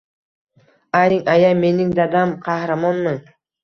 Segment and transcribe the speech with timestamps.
[1.01, 3.19] «Ayting, aya, mening dadam qahramonmi?